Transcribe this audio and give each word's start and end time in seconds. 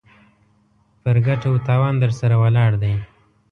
پر 1.01 1.15
ګټه 1.27 1.47
و 1.51 1.57
تاوان 1.67 1.95
درسره 2.03 2.35
ولاړ 2.43 2.71
دی. 2.83 2.93